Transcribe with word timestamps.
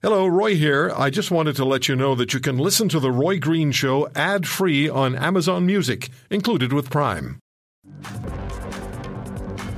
Hello, 0.00 0.28
Roy 0.28 0.54
here. 0.54 0.92
I 0.96 1.10
just 1.10 1.32
wanted 1.32 1.56
to 1.56 1.64
let 1.64 1.88
you 1.88 1.96
know 1.96 2.14
that 2.14 2.32
you 2.32 2.38
can 2.38 2.56
listen 2.56 2.88
to 2.90 3.00
The 3.00 3.10
Roy 3.10 3.40
Green 3.40 3.72
Show 3.72 4.08
ad 4.14 4.46
free 4.46 4.88
on 4.88 5.16
Amazon 5.16 5.66
Music, 5.66 6.08
included 6.30 6.72
with 6.72 6.88
Prime. 6.88 7.40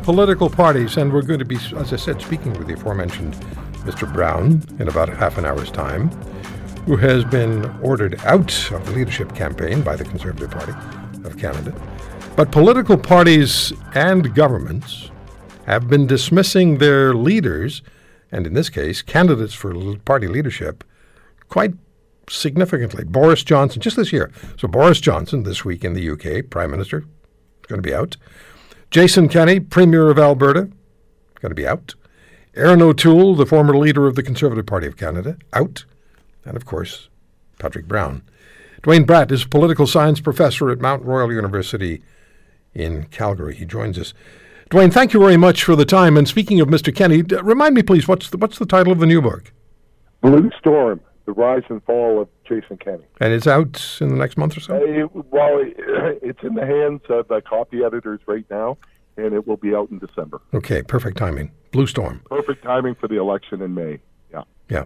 Political 0.03 0.51
parties, 0.51 0.99
and 0.99 1.11
we're 1.11 1.23
going 1.23 1.39
to 1.39 1.47
be, 1.47 1.57
as 1.75 1.95
I 1.95 1.97
said, 1.97 2.21
speaking 2.21 2.53
with 2.53 2.67
the 2.67 2.75
aforementioned 2.75 3.33
Mr. 3.87 4.13
Brown 4.13 4.63
in 4.79 4.89
about 4.89 5.09
half 5.09 5.39
an 5.39 5.47
hour's 5.47 5.71
time, 5.71 6.11
who 6.85 6.97
has 6.97 7.25
been 7.25 7.65
ordered 7.81 8.21
out 8.27 8.71
of 8.73 8.85
the 8.85 8.93
leadership 8.93 9.35
campaign 9.35 9.81
by 9.81 9.97
the 9.97 10.05
Conservative 10.05 10.51
Party 10.51 10.75
of 11.25 11.39
Canada. 11.39 11.73
But 12.37 12.53
political 12.53 12.99
parties 12.99 13.73
and 13.95 14.35
governments 14.35 15.11
have 15.65 15.89
been 15.89 16.07
dismissing 16.07 16.77
their 16.77 17.15
leaders 17.15 17.81
and 18.33 18.47
in 18.47 18.55
this 18.55 18.69
case, 18.69 19.03
candidates 19.03 19.55
for 19.55 19.97
party 19.99 20.29
leadership 20.29 20.85
quite 21.49 21.75
significantly. 22.29 23.05
Boris 23.05 23.43
Johnson, 23.43 23.81
just 23.81 23.97
this 23.97 24.13
year. 24.13 24.31
So, 24.57 24.69
Boris 24.69 25.01
Johnson, 25.01 25.43
this 25.43 25.65
week 25.65 25.85
in 25.85 25.95
the 25.95 26.11
UK, 26.11 26.49
Prime 26.49 26.71
Minister, 26.71 27.05
going 27.67 27.83
to 27.83 27.89
be 27.89 27.95
out. 27.95 28.17
Jason 28.91 29.29
Kenney, 29.29 29.61
Premier 29.61 30.09
of 30.09 30.19
Alberta, 30.19 30.71
going 31.41 31.51
to 31.51 31.55
be 31.55 31.67
out. 31.67 31.95
Erin 32.55 32.83
O'Toole, 32.83 33.37
the 33.37 33.47
former 33.47 33.77
leader 33.77 34.07
of 34.07 34.17
the 34.17 34.23
Conservative 34.23 34.67
Party 34.67 34.87
of 34.87 34.97
Canada, 34.97 35.37
out. 35.53 35.85
And 36.45 36.57
of 36.57 36.65
course, 36.65 37.09
Patrick 37.59 37.87
Brown. 37.87 38.23
Duane 38.83 39.07
Bratt 39.07 39.31
is 39.31 39.45
a 39.45 39.49
political 39.49 39.87
science 39.87 40.21
professor 40.21 40.71
at 40.71 40.81
Mount 40.81 41.05
Royal 41.05 41.33
University 41.33 42.03
in 42.75 43.05
Calgary. 43.05 43.55
He 43.55 43.65
joins 43.65 43.99
us. 43.99 44.15
Duane, 44.71 44.93
thank 44.93 45.13
you 45.13 45.19
very 45.19 45.37
much 45.37 45.65
for 45.65 45.75
the 45.75 45.85
time. 45.85 46.17
And 46.17 46.29
speaking 46.29 46.61
of 46.61 46.69
Mr. 46.69 46.95
Kenney, 46.95 47.23
remind 47.23 47.75
me, 47.75 47.83
please, 47.83 48.07
what's 48.07 48.31
the, 48.31 48.39
what's 48.39 48.59
the 48.59 48.67
title 48.67 48.93
of 48.93 49.01
the 49.01 49.07
new 49.07 49.21
book? 49.21 49.53
Blue 50.21 50.49
Storm, 50.61 51.01
The 51.27 51.33
Rise 51.33 51.65
and 51.69 51.83
Fall 51.83 52.21
of 52.21 52.29
Jason 52.45 52.77
Kenney. 52.77 53.05
And 53.19 53.33
it's 53.33 53.49
out 53.49 53.99
in 54.01 54.11
the 54.11 54.15
next 54.15 54.39
month 54.39 54.57
or 54.57 54.61
so? 54.61 54.77
Uh, 54.77 54.79
it, 54.79 55.11
well, 55.33 55.59
it, 55.59 55.75
it's 56.23 56.39
in 56.45 56.55
the 56.55 56.65
hands 56.65 57.01
of 57.09 57.27
the 57.27 57.41
copy 57.41 57.83
editors 57.83 58.21
right 58.27 58.45
now, 58.49 58.79
and 59.17 59.35
it 59.35 59.45
will 59.45 59.57
be 59.57 59.75
out 59.75 59.91
in 59.91 59.99
December. 59.99 60.41
Okay, 60.55 60.83
perfect 60.83 61.17
timing. 61.17 61.51
Blue 61.73 61.89
Storm. 61.89 62.23
Perfect 62.31 62.63
timing 62.63 62.95
for 62.95 63.09
the 63.09 63.17
election 63.17 63.63
in 63.63 63.75
May. 63.75 63.99
Yeah. 64.33 64.45
Yeah. 64.69 64.85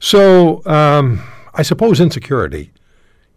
So 0.00 0.64
um, 0.64 1.22
I 1.52 1.60
suppose 1.60 2.00
insecurity 2.00 2.72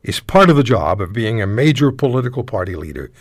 is 0.04 0.20
part 0.20 0.50
of 0.50 0.56
the 0.56 0.64
job 0.64 1.02
of 1.02 1.14
being 1.14 1.42
a 1.42 1.48
major 1.48 1.92
political 1.92 2.44
party 2.44 2.76
leader 2.76 3.12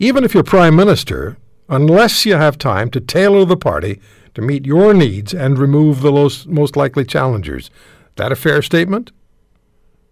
even 0.00 0.24
if 0.24 0.32
you're 0.34 0.42
prime 0.42 0.74
minister, 0.74 1.36
unless 1.68 2.24
you 2.24 2.34
have 2.34 2.58
time 2.58 2.90
to 2.90 3.00
tailor 3.00 3.44
the 3.44 3.56
party 3.56 4.00
to 4.34 4.40
meet 4.40 4.64
your 4.64 4.94
needs 4.94 5.34
and 5.34 5.58
remove 5.58 6.00
the 6.00 6.10
most, 6.10 6.48
most 6.48 6.74
likely 6.74 7.04
challengers. 7.04 7.70
That 8.16 8.32
a 8.32 8.36
fair 8.36 8.62
statement? 8.62 9.12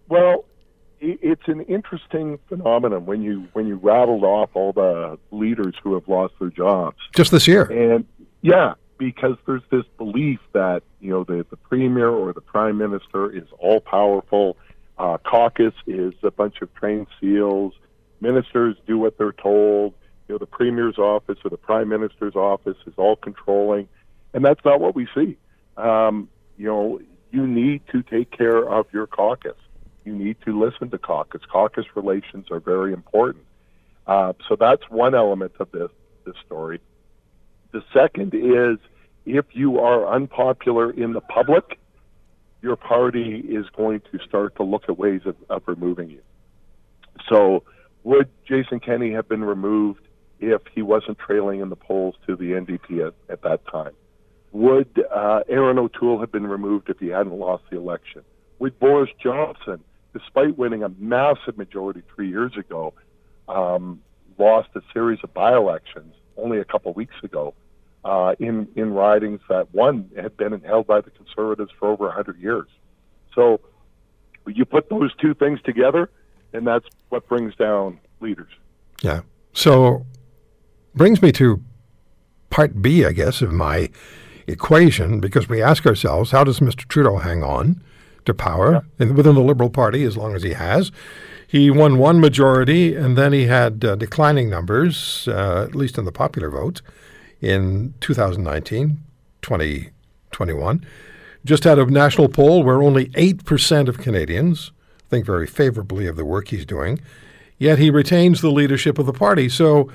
Well, 0.07 0.45
it's 1.01 1.47
an 1.47 1.61
interesting 1.61 2.37
phenomenon 2.47 3.05
when 3.05 3.21
you 3.21 3.47
when 3.53 3.67
you 3.67 3.75
rattled 3.75 4.23
off 4.23 4.49
all 4.53 4.73
the 4.73 5.17
leaders 5.31 5.73
who 5.81 5.93
have 5.93 6.07
lost 6.07 6.33
their 6.39 6.49
jobs 6.49 6.97
just 7.15 7.31
this 7.31 7.47
year. 7.47 7.63
And 7.63 8.05
yeah, 8.41 8.73
because 8.97 9.37
there's 9.45 9.61
this 9.71 9.85
belief 9.97 10.39
that 10.53 10.83
you 10.99 11.09
know 11.11 11.23
the 11.23 11.45
the 11.49 11.55
premier 11.55 12.09
or 12.09 12.33
the 12.33 12.41
prime 12.41 12.77
minister 12.77 13.31
is 13.31 13.47
all 13.59 13.79
powerful. 13.79 14.57
Uh, 14.99 15.17
caucus 15.17 15.73
is 15.87 16.13
a 16.23 16.29
bunch 16.29 16.61
of 16.61 16.71
trained 16.75 17.07
seals 17.19 17.73
ministers 18.21 18.75
do 18.87 18.97
what 18.97 19.17
they're 19.17 19.31
told. 19.31 19.93
You 20.27 20.35
know, 20.35 20.39
the 20.39 20.45
premier's 20.45 20.97
office 20.97 21.37
or 21.43 21.49
the 21.49 21.57
prime 21.57 21.89
minister's 21.89 22.35
office 22.35 22.77
is 22.85 22.93
all 22.97 23.15
controlling, 23.15 23.87
and 24.33 24.45
that's 24.45 24.63
not 24.63 24.79
what 24.79 24.95
we 24.95 25.07
see. 25.15 25.37
Um, 25.77 26.29
you 26.57 26.67
know, 26.67 26.99
you 27.31 27.47
need 27.47 27.81
to 27.91 28.03
take 28.03 28.31
care 28.31 28.67
of 28.67 28.85
your 28.93 29.07
caucus. 29.07 29.57
You 30.05 30.13
need 30.13 30.37
to 30.45 30.59
listen 30.59 30.89
to 30.91 30.97
caucus. 30.97 31.41
Caucus 31.51 31.85
relations 31.95 32.47
are 32.51 32.59
very 32.59 32.93
important. 32.93 33.45
Uh, 34.05 34.33
so 34.47 34.55
that's 34.55 34.83
one 34.89 35.15
element 35.15 35.53
of 35.59 35.71
this 35.71 35.89
this 36.25 36.35
story. 36.45 36.79
The 37.71 37.83
second 37.93 38.33
is 38.33 38.77
if 39.25 39.45
you 39.53 39.79
are 39.79 40.11
unpopular 40.13 40.91
in 40.91 41.13
the 41.13 41.21
public, 41.21 41.79
your 42.61 42.75
party 42.75 43.39
is 43.39 43.65
going 43.75 44.01
to 44.11 44.19
start 44.27 44.55
to 44.57 44.63
look 44.63 44.83
at 44.89 44.97
ways 44.97 45.21
of, 45.25 45.35
of 45.49 45.63
removing 45.65 46.09
you. 46.09 46.21
So 47.29 47.63
would 48.03 48.29
Jason 48.47 48.79
Kenney 48.79 49.11
have 49.13 49.27
been 49.27 49.43
removed 49.43 50.01
if 50.39 50.61
he 50.73 50.81
wasn't 50.81 51.19
trailing 51.19 51.59
in 51.59 51.69
the 51.69 51.75
polls 51.75 52.15
to 52.27 52.35
the 52.35 52.51
NDP 52.51 53.07
at, 53.07 53.13
at 53.29 53.41
that 53.43 53.61
time? 53.67 53.93
Would 54.51 55.05
uh, 55.13 55.41
Erin 55.47 55.77
O'Toole 55.77 56.19
have 56.19 56.31
been 56.31 56.47
removed 56.47 56.89
if 56.89 56.97
he 56.99 57.07
hadn't 57.07 57.33
lost 57.33 57.63
the 57.69 57.77
election? 57.77 58.23
Would 58.57 58.79
Boris 58.79 59.11
Johnson, 59.21 59.83
despite 60.13 60.57
winning 60.57 60.83
a 60.83 60.89
massive 60.97 61.57
majority 61.57 62.01
three 62.15 62.29
years 62.29 62.57
ago, 62.57 62.93
um, 63.47 64.01
lost 64.37 64.69
a 64.75 64.81
series 64.93 65.19
of 65.23 65.33
by-elections 65.33 66.13
only 66.35 66.59
a 66.59 66.65
couple 66.65 66.93
weeks 66.93 67.15
ago 67.23 67.53
uh, 68.03 68.35
in 68.39 68.67
in 68.75 68.93
ridings 68.93 69.41
that 69.49 69.73
one 69.73 70.09
had 70.15 70.37
been 70.37 70.59
held 70.61 70.87
by 70.87 71.01
the 71.01 71.09
Conservatives 71.11 71.71
for 71.77 71.89
over 71.89 72.05
100 72.05 72.39
years. 72.39 72.67
So 73.35 73.59
you 74.47 74.65
put 74.65 74.89
those 74.89 75.13
two 75.15 75.33
things 75.33 75.59
together, 75.63 76.09
and 76.53 76.65
that's 76.65 76.85
what 77.09 77.27
brings 77.27 77.55
down 77.55 77.99
leaders. 78.19 78.51
Yeah. 79.01 79.21
So 79.53 80.05
brings 80.95 81.21
me 81.21 81.31
to 81.33 81.63
part 82.49 82.81
B, 82.81 83.05
I 83.05 83.11
guess, 83.11 83.41
of 83.41 83.51
my 83.51 83.89
equation, 84.47 85.19
because 85.19 85.47
we 85.47 85.61
ask 85.61 85.85
ourselves, 85.85 86.31
how 86.31 86.43
does 86.43 86.59
Mr. 86.59 86.87
Trudeau 86.87 87.17
hang 87.17 87.43
on 87.43 87.81
to 88.25 88.33
power 88.33 88.85
yeah. 88.97 89.11
within 89.11 89.35
the 89.35 89.41
Liberal 89.41 89.69
Party 89.69 90.03
as 90.03 90.17
long 90.17 90.35
as 90.35 90.43
he 90.43 90.53
has? 90.53 90.91
He 91.47 91.71
won 91.71 91.97
one 91.97 92.19
majority, 92.19 92.95
and 92.95 93.17
then 93.17 93.33
he 93.33 93.47
had 93.47 93.83
uh, 93.83 93.95
declining 93.95 94.49
numbers, 94.49 95.27
uh, 95.27 95.63
at 95.67 95.73
least 95.73 95.97
in 95.97 96.05
the 96.05 96.11
popular 96.11 96.49
vote, 96.49 96.81
in 97.41 97.93
2019, 98.01 98.99
2021. 99.41 100.85
Just 101.45 101.63
had 101.63 101.79
a 101.79 101.85
national 101.85 102.29
poll 102.29 102.63
where 102.63 102.81
only 102.81 103.07
8% 103.09 103.87
of 103.87 103.97
Canadians 103.97 104.71
think 105.09 105.25
very 105.25 105.47
favorably 105.47 106.05
of 106.07 106.15
the 106.15 106.25
work 106.25 106.49
he's 106.49 106.65
doing, 106.65 106.99
yet 107.57 107.79
he 107.79 107.89
retains 107.89 108.41
the 108.41 108.51
leadership 108.51 108.99
of 108.99 109.05
the 109.05 109.13
party. 109.13 109.49
So, 109.49 109.89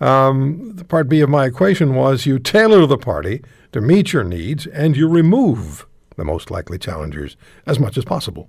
um, 0.00 0.76
the 0.76 0.84
part 0.84 1.08
B 1.08 1.20
of 1.20 1.28
my 1.28 1.44
equation 1.44 1.94
was 1.94 2.24
you 2.24 2.38
tailor 2.38 2.86
the 2.86 2.96
party 2.96 3.42
to 3.72 3.80
meet 3.80 4.12
your 4.12 4.24
needs 4.24 4.66
and 4.66 4.96
you 4.96 5.08
remove 5.08 5.86
the 6.16 6.24
most 6.24 6.50
likely 6.50 6.78
challengers 6.78 7.36
as 7.66 7.78
much 7.78 7.98
as 7.98 8.04
possible. 8.04 8.48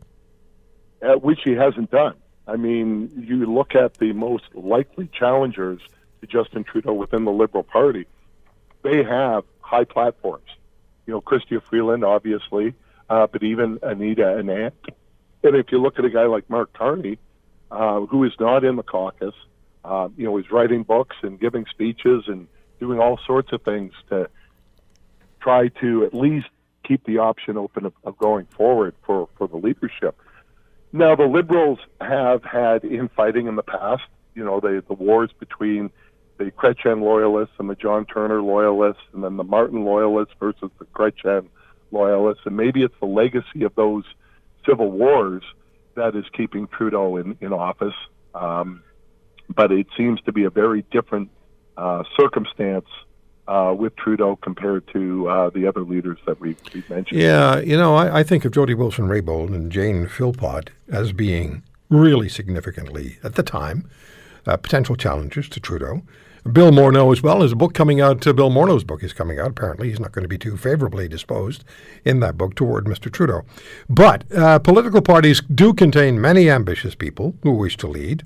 Uh, 1.02 1.16
which 1.16 1.40
he 1.44 1.52
hasn't 1.52 1.92
done. 1.92 2.16
I 2.48 2.56
mean, 2.56 3.10
you 3.28 3.46
look 3.46 3.76
at 3.76 3.98
the 3.98 4.14
most 4.14 4.44
likely 4.54 5.10
challengers 5.18 5.82
to 6.22 6.28
Justin 6.28 6.64
Trudeau 6.64 6.94
within 6.94 7.26
the 7.26 7.32
Liberal 7.32 7.64
Party, 7.64 8.06
they 8.84 9.04
have 9.04 9.44
high 9.60 9.84
platforms. 9.84 10.48
You 11.06 11.14
know, 11.14 11.22
Chrystia 11.22 11.62
Freeland, 11.70 12.04
obviously, 12.04 12.74
uh, 13.10 13.28
but 13.28 13.44
even 13.44 13.80
Anita 13.82 14.38
and 14.38 14.50
Anand, 14.50 14.72
and 15.44 15.56
if 15.56 15.72
you 15.72 15.82
look 15.82 15.98
at 15.98 16.06
a 16.06 16.10
guy 16.10 16.26
like 16.26 16.50
Mark 16.50 16.74
Carney, 16.74 17.18
uh, 17.72 18.02
who 18.02 18.24
is 18.24 18.34
not 18.40 18.64
in 18.64 18.76
the 18.76 18.84
caucus, 18.84 19.34
uh, 19.84 20.10
you 20.16 20.26
know, 20.26 20.38
he's 20.38 20.52
writing 20.52 20.84
books 20.84 21.16
and 21.24 21.40
giving 21.40 21.66
speeches 21.66 22.26
and 22.28 22.48
doing 22.80 23.00
all 23.00 23.20
sorts 23.26 23.52
of 23.52 23.62
things 23.64 23.94
to 24.10 24.30
try 25.40 25.70
to 25.70 26.06
at 26.06 26.14
least 26.14 26.48
keep 26.84 27.04
the 27.06 27.18
option 27.18 27.58
open 27.58 27.86
of, 27.86 27.94
of 28.04 28.18
going 28.18 28.46
forward 28.46 28.94
for, 29.06 29.28
for 29.38 29.48
the 29.48 29.58
leadership. 29.58 30.16
Now, 30.94 31.16
the 31.16 31.26
Liberals 31.26 31.80
have 32.00 32.44
had 32.44 32.84
infighting 32.84 33.48
in 33.48 33.56
the 33.56 33.64
past. 33.64 34.04
You 34.36 34.44
know, 34.44 34.60
the, 34.60 34.84
the 34.88 34.94
wars 34.94 35.32
between 35.40 35.90
the 36.44 36.52
Chrétien 36.52 37.02
loyalists 37.02 37.56
and 37.60 37.70
the 37.70 37.76
John 37.76 38.06
Turner 38.06 38.42
loyalists, 38.42 39.04
and 39.14 39.24
then 39.24 39.38
the 39.38 39.44
Martin 39.44 39.84
loyalists 39.86 40.34
versus 40.40 40.70
the 40.80 40.86
Chrétien 40.86 41.48
loyalists. 41.92 42.44
And 42.46 42.56
maybe 42.58 42.84
it's 42.84 42.96
the 43.00 43.08
legacy 43.08 43.64
of 43.64 43.76
those– 43.76 44.04
civil 44.66 44.92
wars 44.92 45.44
that 45.96 46.16
is 46.16 46.26
keeping 46.36 46.68
Trudeau 46.68 47.18
in, 47.18 47.38
in 47.42 47.54
office. 47.54 47.94
Um, 48.34 48.84
but 49.54 49.72
it 49.72 49.88
seems 49.98 50.22
to 50.22 50.32
be 50.32 50.46
a 50.46 50.50
very 50.50 50.86
different 50.92 51.30
uh, 51.78 52.04
circumstance 52.20 52.86
uh, 53.48 53.74
with 53.78 53.96
Trudeau 53.98 54.38
compared 54.38 54.88
to 54.94 55.28
uh, 55.28 55.50
the 55.50 55.68
other 55.68 55.82
leaders 55.82 56.18
that 56.26 56.40
we've, 56.40 56.58
we've 56.74 56.90
mentioned. 56.90 57.20
Yeah, 57.20 57.60
you 57.60 57.76
know, 57.76 57.96
I, 57.96 58.20
I 58.20 58.24
think 58.24 58.46
of 58.46 58.54
Jody 58.54 58.74
Wilson 58.74 59.08
Raybould 59.08 59.54
and 59.54 59.72
Jane 59.72 60.08
Philpott 60.08 60.70
as 60.90 61.12
being 61.12 61.64
really 61.90 62.30
significantly, 62.30 63.18
at 63.24 63.36
the 63.36 63.44
time, 63.44 63.90
uh, 64.48 64.56
potential 64.56 64.96
challengers 64.96 65.50
to 65.50 65.60
Trudeau. 65.60 66.04
Bill 66.52 66.72
Morneau 66.72 67.12
as 67.12 67.22
well. 67.22 67.40
There's 67.40 67.52
a 67.52 67.56
book 67.56 67.74
coming 67.74 68.02
out. 68.02 68.26
Uh, 68.26 68.34
Bill 68.34 68.50
Morneau's 68.50 68.84
book 68.84 69.04
is 69.04 69.14
coming 69.14 69.40
out. 69.40 69.50
Apparently, 69.50 69.90
he's 69.90 70.00
not 70.00 70.12
going 70.12 70.24
to 70.24 70.30
be 70.30 70.38
too 70.38 70.58
favorably 70.58 71.08
disposed 71.08 71.64
in 72.04 72.20
that 72.22 72.38
book 72.38 72.56
toward 72.56 72.86
Mr. 72.86 73.12
Trudeau. 73.12 73.44
But 73.88 74.32
uh, 74.36 74.58
political 74.60 75.02
parties 75.02 75.42
do 75.54 75.74
contain 75.74 76.20
many 76.20 76.50
ambitious 76.50 76.96
people 76.96 77.36
who 77.44 77.52
wish 77.52 77.78
to 77.78 77.88
lead. 77.88 78.24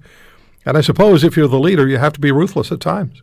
And 0.66 0.78
I 0.78 0.82
suppose 0.82 1.24
if 1.24 1.36
you're 1.36 1.48
the 1.48 1.60
leader, 1.60 1.88
you 1.88 1.98
have 1.98 2.14
to 2.14 2.22
be 2.22 2.32
ruthless 2.32 2.72
at 2.72 2.80
times. 2.80 3.22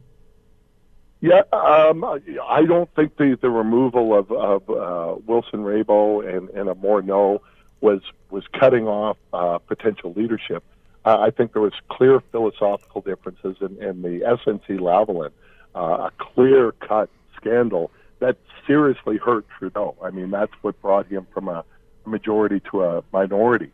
Yeah, 1.20 1.42
um, 1.52 2.04
I 2.04 2.64
don't 2.66 2.92
think 2.96 3.16
the, 3.16 3.38
the 3.40 3.48
removal 3.48 4.18
of, 4.18 4.30
of 4.32 4.68
uh, 4.68 5.20
Wilson 5.24 5.60
Raybould 5.60 6.28
and, 6.28 6.50
and 6.50 6.68
a 6.68 6.74
Morneau 6.74 7.38
was 7.80 8.00
was 8.30 8.44
cutting 8.58 8.88
off 8.88 9.16
uh, 9.32 9.58
potential 9.58 10.12
leadership. 10.16 10.64
Uh, 11.04 11.18
I 11.20 11.30
think 11.30 11.52
there 11.52 11.62
was 11.62 11.72
clear 11.90 12.20
philosophical 12.30 13.00
differences 13.00 13.56
in, 13.60 13.82
in 13.82 14.02
the 14.02 14.20
SNC 14.20 14.78
Lavalin, 14.78 15.30
uh, 15.74 16.08
a 16.08 16.12
clear 16.18 16.72
cut 16.72 17.10
scandal 17.36 17.90
that 18.20 18.36
seriously 18.66 19.16
hurt 19.16 19.46
Trudeau. 19.58 19.96
I 20.02 20.10
mean, 20.10 20.30
that's 20.30 20.52
what 20.62 20.80
brought 20.80 21.06
him 21.06 21.26
from 21.34 21.48
a 21.48 21.64
majority 22.04 22.60
to 22.70 22.84
a 22.84 23.04
minority. 23.12 23.72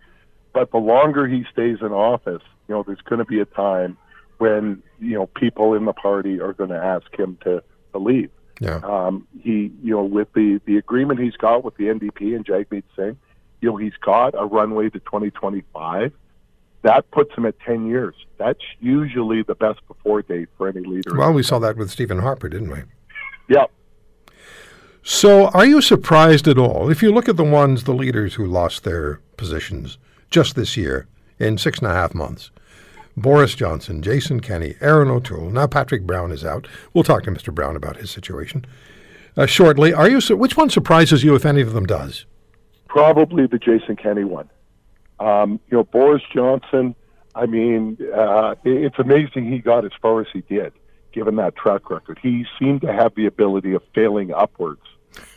But 0.53 0.71
the 0.71 0.79
longer 0.79 1.27
he 1.27 1.45
stays 1.53 1.79
in 1.81 1.93
office, 1.93 2.43
you 2.67 2.75
know, 2.75 2.83
there's 2.83 3.01
going 3.03 3.19
to 3.19 3.25
be 3.25 3.41
a 3.41 3.45
time 3.45 3.99
when 4.39 4.83
you 4.99 5.15
know 5.15 5.27
people 5.27 5.75
in 5.75 5.85
the 5.85 5.93
party 5.93 6.41
are 6.41 6.53
going 6.53 6.71
to 6.71 6.83
ask 6.83 7.15
him 7.19 7.37
to, 7.45 7.63
to 7.93 7.99
leave. 7.99 8.31
Yeah. 8.61 8.81
Um, 8.83 9.27
he, 9.43 9.71
you 9.83 9.95
know, 9.95 10.05
with 10.05 10.33
the 10.33 10.61
the 10.65 10.79
agreement 10.79 11.21
he's 11.21 11.37
got 11.37 11.63
with 11.63 11.77
the 11.77 11.85
NDP 11.85 12.35
and 12.35 12.45
Jagmeet 12.45 12.85
Singh, 12.97 13.19
you 13.61 13.71
know, 13.71 13.77
he's 13.77 13.97
got 14.01 14.35
a 14.37 14.47
runway 14.47 14.89
to 14.91 14.99
2025. 14.99 16.13
That 16.83 17.11
puts 17.11 17.35
him 17.35 17.45
at 17.45 17.59
10 17.61 17.87
years. 17.87 18.15
That's 18.39 18.63
usually 18.81 19.43
the 19.43 19.55
best 19.55 19.81
before 19.89 20.23
date 20.23 20.49
for 20.57 20.69
any 20.69 20.81
leader. 20.81 21.17
Well, 21.17 21.33
we 21.33 21.43
saw 21.43 21.59
that 21.59 21.77
with 21.77 21.91
Stephen 21.91 22.21
Harper, 22.21 22.49
didn't 22.49 22.71
we? 22.71 22.79
Yeah. 23.49 23.67
So, 25.03 25.47
are 25.49 25.67
you 25.67 25.81
surprised 25.81 26.47
at 26.47 26.59
all 26.59 26.91
if 26.91 27.03
you 27.03 27.13
look 27.13 27.29
at 27.29 27.37
the 27.37 27.45
ones, 27.45 27.85
the 27.85 27.95
leaders 27.95 28.35
who 28.35 28.47
lost 28.47 28.85
their 28.85 29.21
positions 29.37 29.99
just 30.31 30.55
this 30.55 30.77
year 30.77 31.07
in 31.39 31.59
six 31.59 31.79
and 31.79 31.89
a 31.89 31.95
half 31.95 32.15
months? 32.15 32.51
Boris 33.17 33.55
Johnson, 33.55 34.03
Jason 34.03 34.41
Kenney, 34.41 34.77
Erin 34.81 35.09
O'Toole. 35.09 35.51
Now 35.51 35.67
Patrick 35.67 36.03
Brown 36.03 36.31
is 36.31 36.45
out. 36.45 36.69
We'll 36.95 37.05
talk 37.05 37.25
to 37.25 37.31
Mr. 37.31 37.53
Brown 37.53 37.75
about 37.75 37.97
his 37.97 38.11
situation 38.11 38.65
uh, 39.37 39.47
shortly. 39.47 39.93
Are 39.93 40.09
you? 40.09 40.21
Which 40.37 40.57
one 40.57 40.71
surprises 40.71 41.25
you, 41.25 41.35
if 41.35 41.45
any 41.45 41.61
of 41.61 41.73
them 41.73 41.87
does? 41.87 42.27
Probably 42.87 43.47
the 43.47 43.59
Jason 43.59 43.97
Kenney 43.97 44.25
one. 44.25 44.49
Um, 45.21 45.61
you 45.71 45.79
know, 45.79 45.85
Boris 45.85 46.23
Johnson. 46.33 46.95
I 47.35 47.47
mean, 47.47 47.99
uh, 48.13 48.57
it's 48.65 48.99
amazing 48.99 49.51
he 49.51 49.59
got 49.59 49.85
as 49.85 49.93
far 50.03 50.21
as 50.21 50.27
he 50.33 50.41
did, 50.41 50.73
given 51.13 51.37
that 51.37 51.55
track 51.55 51.89
record. 51.89 52.19
He 52.21 52.47
seemed 52.59 52.81
to 52.81 52.93
have 52.93 53.15
the 53.15 53.27
ability 53.27 53.75
of 53.75 53.83
failing 53.95 54.33
upwards. 54.33 54.83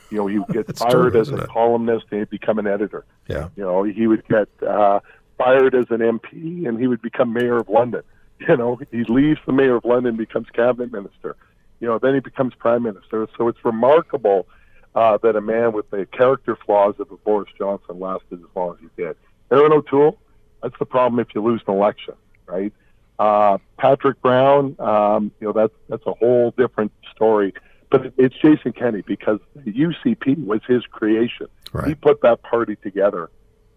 You 0.10 0.18
know, 0.18 0.28
he 0.28 0.40
would 0.40 0.50
get 0.50 0.78
fired 0.78 1.12
true, 1.12 1.22
as 1.22 1.30
a 1.30 1.44
it? 1.44 1.50
columnist 1.50 2.06
and 2.12 2.20
he'd 2.20 2.30
become 2.30 2.60
an 2.60 2.68
editor. 2.68 3.06
Yeah. 3.28 3.50
You 3.56 3.64
know, 3.64 3.84
he 3.84 4.08
would 4.08 4.28
get 4.28 4.50
uh, 4.68 5.00
fired 5.38 5.76
as 5.76 5.86
an 5.90 6.00
MP 6.00 6.68
and 6.68 6.80
he 6.80 6.88
would 6.88 7.02
become 7.02 7.34
mayor 7.34 7.58
of 7.58 7.70
London. 7.70 8.04
You 8.48 8.58
know, 8.58 8.80
he 8.90 9.04
leaves 9.04 9.40
the 9.46 9.54
mayor 9.54 9.76
of 9.76 9.86
London, 9.86 10.16
becomes 10.16 10.48
cabinet 10.52 10.92
minister. 10.92 11.36
You 11.80 11.88
know, 11.88 12.00
then 12.00 12.16
he 12.16 12.22
becomes 12.22 12.56
prime 12.56 12.82
minister. 12.82 13.28
So 13.38 13.48
it's 13.50 13.64
remarkable 13.64 14.48
uh, 14.96 15.20
that 15.22 15.36
a 15.36 15.42
man 15.42 15.74
with 15.74 15.92
the 15.92 16.08
character 16.08 16.58
flaws 16.66 16.96
of 16.98 17.12
a 17.12 17.18
Boris 17.18 17.52
Johnson 17.56 18.00
lasted 18.00 18.40
as 18.40 18.56
long 18.56 18.72
as 18.74 18.80
he 18.80 19.04
did. 19.04 19.16
Erin 19.52 19.74
O'Toole, 19.74 20.18
that's 20.64 20.78
the 20.80 20.86
problem 20.86 21.20
if 21.20 21.28
you 21.36 21.42
lose 21.42 21.62
an 21.68 21.74
election, 21.74 22.14
right? 22.46 22.74
Uh, 23.20 23.58
Patrick 23.78 24.22
Brown, 24.22 24.76
um, 24.80 25.32
you 25.40 25.48
know, 25.48 25.54
that's 25.54 25.74
that's 25.90 26.06
a 26.08 26.14
whole 26.14 26.52
different 26.58 26.92
story. 27.14 27.54
But 27.90 28.14
it's 28.18 28.36
Jason 28.36 28.72
Kenney 28.72 29.02
because 29.02 29.40
the 29.56 29.72
UCP 29.74 30.46
was 30.46 30.62
his 30.68 30.84
creation. 30.86 31.48
Right. 31.74 31.90
He 31.90 31.96
put 31.96 32.22
that 32.22 32.42
party 32.42 32.78
together, 32.78 33.30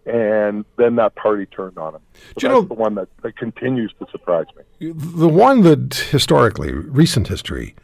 and 0.05 0.63
then 0.77 0.95
that 0.95 1.15
party 1.15 1.45
turned 1.47 1.77
on 1.77 1.95
him. 1.95 2.01
So 2.39 2.47
you 2.47 2.53
know- 2.53 2.61
the 2.61 2.73
one 2.73 2.95
that, 2.95 3.09
that 3.23 3.35
continues 3.35 3.93
to 3.99 4.07
surprise 4.11 4.45
me. 4.57 4.93
The 4.93 5.27
one 5.27 5.61
that 5.63 5.93
historically, 6.11 6.71
recent 6.71 7.27
history, 7.27 7.75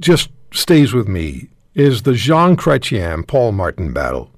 just 0.00 0.30
stays 0.52 0.92
with 0.92 1.06
me 1.06 1.48
is 1.74 2.02
the 2.02 2.14
Jean 2.14 2.56
Chrétien 2.56 3.26
Paul 3.26 3.52
Martin 3.52 3.92
battle. 3.92 4.30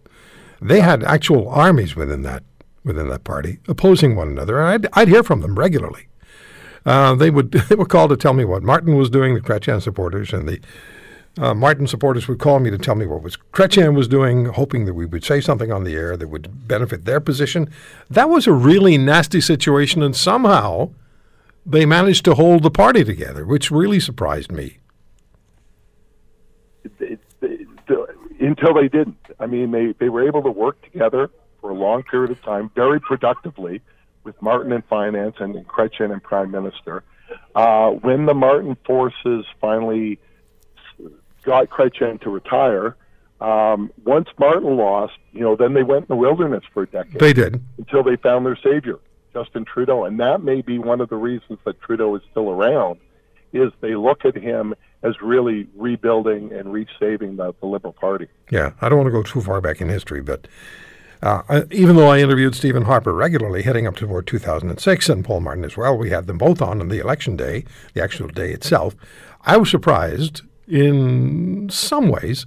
They 0.61 0.81
had 0.81 1.05
actual 1.05 1.49
armies 1.49 1.95
within 1.97 2.23
that 2.23 2.43
within 2.89 3.09
that 3.09 3.23
party 3.23 3.61
opposing 3.69 4.17
one 4.17 4.29
another, 4.29 4.59
and 4.61 4.87
I'd, 4.87 4.89
I'd 4.95 5.09
hear 5.09 5.23
from 5.23 5.41
them 5.41 5.57
regularly. 5.57 6.09
Uh, 6.85 7.15
they 7.15 7.31
would 7.31 7.53
they 7.69 7.77
would 7.77 7.89
call 7.89 8.09
to 8.09 8.17
tell 8.17 8.33
me 8.33 8.45
what 8.45 8.63
Martin 8.63 8.97
was 8.97 9.11
doing, 9.11 9.35
the 9.35 9.41
Chrétien 9.41 9.81
supporters, 9.81 10.33
and 10.33 10.49
the 10.49 10.61
uh, 11.39 11.55
Martin 11.55 11.87
supporters 11.87 12.27
would 12.27 12.41
call 12.41 12.59
me 12.59 12.71
to 12.71 12.79
tell 12.79 12.97
me 12.97 13.07
what 13.07 13.23
was 13.23 13.37
Chrétien 13.53 13.95
was 13.95 14.09
doing, 14.09 14.47
hoping 14.47 14.87
that 14.87 14.95
we 14.95 15.07
would 15.07 15.23
say 15.23 15.41
something 15.41 15.71
on 15.71 15.85
the 15.85 15.95
air 15.95 16.17
that 16.17 16.29
would 16.29 16.67
benefit 16.67 17.05
their 17.05 17.21
position. 17.21 17.71
That 18.11 18.29
was 18.29 18.49
a 18.49 18.53
really 18.53 18.99
nasty 18.99 19.41
situation, 19.41 20.03
and 20.03 20.17
somehow 20.17 20.91
they 21.65 21.87
managed 21.87 22.25
to 22.25 22.35
hold 22.35 22.65
the 22.65 22.71
party 22.71 23.05
together, 23.05 23.45
which 23.45 23.71
really 23.71 24.01
surprised 24.01 24.51
me. 24.51 24.79
it, 26.85 26.93
it, 27.01 27.21
it, 27.43 27.69
until 28.41 28.75
they 28.75 28.89
didn't. 28.89 29.17
I 29.39 29.47
mean, 29.47 29.71
they, 29.71 29.93
they 29.99 30.09
were 30.09 30.27
able 30.27 30.43
to 30.43 30.51
work 30.51 30.81
together 30.83 31.31
for 31.61 31.71
a 31.71 31.75
long 31.75 32.03
period 32.03 32.31
of 32.31 32.41
time, 32.43 32.71
very 32.75 33.01
productively, 33.01 33.81
with 34.25 34.41
Martin 34.43 34.73
in 34.73 34.83
finance 34.83 35.37
and 35.39 35.55
Chrétien 35.67 36.13
in 36.13 36.21
prime 36.21 36.51
minister. 36.51 37.03
Uh, 37.55 37.91
when 37.91 38.27
the 38.27 38.35
Martin 38.35 38.77
forces 38.87 39.45
finally 39.61 40.19
got 41.43 41.69
Chrétien 41.69 42.21
to 42.23 42.31
retire, 42.31 42.97
um, 43.41 43.93
once 44.05 44.29
Martin 44.39 44.77
lost, 44.77 45.15
you 45.33 45.41
know, 45.41 45.57
then 45.57 45.75
they 45.75 45.83
went 45.83 46.03
in 46.03 46.09
the 46.09 46.17
wilderness 46.17 46.65
for 46.73 46.83
a 46.83 46.87
decade 46.87 47.21
They 47.21 47.33
did. 47.33 47.63
until 47.79 48.03
they 48.03 48.17
found 48.17 48.45
their 48.45 48.57
savior, 48.57 48.99
Justin 49.33 49.65
Trudeau. 49.65 50.05
And 50.05 50.19
that 50.21 50.43
may 50.43 50.61
be 50.61 50.79
one 50.79 51.01
of 51.01 51.09
the 51.09 51.17
reasons 51.17 51.59
that 51.65 51.81
Trudeau 51.81 52.17
is 52.17 52.23
still 52.31 52.51
around, 52.51 52.99
is 53.53 53.73
they 53.81 53.95
look 53.95 54.25
at 54.25 54.37
him 54.37 54.75
as 55.03 55.15
really 55.23 55.69
rebuilding 55.77 56.53
and 56.53 56.73
resaving 56.73 57.37
the, 57.37 57.55
the 57.61 57.67
Liberal 57.67 57.93
Party. 57.93 58.27
Yeah, 58.51 58.73
I 58.81 58.89
don't 58.89 58.99
want 58.99 59.07
to 59.07 59.13
go 59.13 59.23
too 59.23 59.41
far 59.41 59.61
back 59.61 59.81
in 59.81 59.89
history, 59.89 60.21
but 60.21 60.49
uh, 61.23 61.63
even 61.71 61.97
though 61.97 62.09
I 62.09 62.19
interviewed 62.21 62.55
Stephen 62.55 62.85
Harper 62.85 63.13
regularly 63.13 63.63
heading 63.63 63.87
up 63.87 63.97
toward 63.97 64.27
2006 64.27 65.09
and 65.09 65.25
Paul 65.25 65.41
Martin 65.41 65.65
as 65.65 65.77
well, 65.77 65.97
we 65.97 66.11
had 66.11 66.27
them 66.27 66.39
both 66.39 66.63
on 66.63 66.81
on 66.81 66.89
the 66.89 67.01
election 67.01 67.37
day, 67.37 67.65
the 67.95 68.03
actual 68.03 68.29
day 68.29 68.53
itself. 68.53 68.95
I 69.43 69.57
was 69.57 69.71
surprised 69.71 70.43
in 70.69 71.69
some 71.71 72.09
ways 72.09 72.47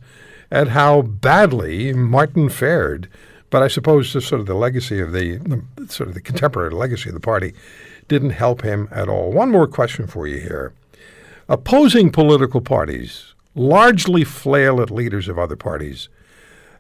at 0.51 0.69
how 0.69 1.01
badly 1.01 1.93
Martin 1.93 2.49
fared. 2.49 3.09
But 3.49 3.61
I 3.61 3.67
suppose 3.67 4.13
just 4.13 4.29
sort 4.29 4.39
of 4.39 4.47
the 4.47 4.53
legacy 4.53 5.01
of 5.01 5.11
the, 5.11 5.37
the 5.37 5.87
sort 5.87 6.07
of 6.07 6.15
the 6.15 6.21
contemporary 6.21 6.71
legacy 6.71 7.09
of 7.09 7.15
the 7.15 7.19
party 7.19 7.53
didn't 8.07 8.31
help 8.31 8.61
him 8.61 8.87
at 8.91 9.09
all. 9.09 9.31
One 9.31 9.51
more 9.51 9.67
question 9.67 10.07
for 10.07 10.25
you 10.25 10.39
here. 10.39 10.73
Opposing 11.49 12.11
political 12.11 12.61
parties 12.61 13.33
largely 13.53 14.23
flail 14.23 14.81
at 14.81 14.89
leaders 14.89 15.27
of 15.27 15.37
other 15.37 15.57
parties. 15.57 16.07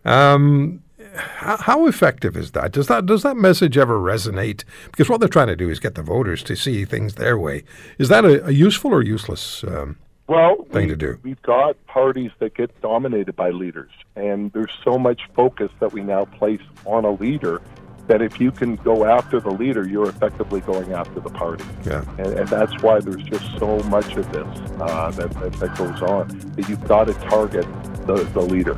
Um, 0.05 0.80
how 1.15 1.87
effective 1.87 2.37
is 2.37 2.51
that? 2.51 2.71
Does 2.71 2.87
that 2.87 3.05
does 3.05 3.23
that 3.23 3.35
message 3.37 3.77
ever 3.77 3.99
resonate? 3.99 4.63
Because 4.85 5.09
what 5.09 5.19
they're 5.19 5.29
trying 5.29 5.47
to 5.47 5.55
do 5.55 5.69
is 5.69 5.79
get 5.79 5.95
the 5.95 6.03
voters 6.03 6.43
to 6.43 6.55
see 6.55 6.85
things 6.85 7.15
their 7.15 7.37
way. 7.37 7.63
Is 7.97 8.09
that 8.09 8.25
a, 8.25 8.45
a 8.47 8.51
useful 8.51 8.93
or 8.93 9.01
useless? 9.03 9.63
Um, 9.63 9.97
Well, 10.27 10.63
Thing 10.71 10.87
we, 10.87 10.91
to 10.91 10.95
do. 10.95 11.19
We've 11.23 11.41
got 11.41 11.75
parties 11.87 12.31
that 12.39 12.53
get 12.53 12.79
dominated 12.81 13.35
by 13.35 13.49
leaders, 13.49 13.91
and 14.15 14.51
there's 14.53 14.71
so 14.83 14.97
much 14.97 15.21
focus 15.35 15.71
that 15.79 15.91
we 15.91 16.01
now 16.01 16.25
place 16.25 16.61
on 16.85 17.03
a 17.03 17.11
leader 17.11 17.61
that 18.07 18.21
if 18.21 18.39
you 18.39 18.51
can 18.51 18.75
go 18.77 19.05
after 19.05 19.39
the 19.39 19.51
leader, 19.51 19.87
you're 19.87 20.09
effectively 20.09 20.59
going 20.61 20.91
after 20.93 21.19
the 21.19 21.29
party. 21.29 21.63
yeah. 21.85 22.03
And, 22.17 22.27
and 22.27 22.47
that's 22.47 22.81
why 22.81 22.99
there's 22.99 23.23
just 23.23 23.45
so 23.57 23.79
much 23.83 24.15
of 24.15 24.31
this 24.31 24.47
uh, 24.79 25.11
that, 25.11 25.31
that, 25.39 25.53
that 25.53 25.77
goes 25.77 26.01
on. 26.01 26.27
That 26.55 26.67
you've 26.67 26.87
got 26.87 27.05
to 27.07 27.13
target 27.13 27.65
the, 28.05 28.15
the 28.33 28.41
leader. 28.41 28.77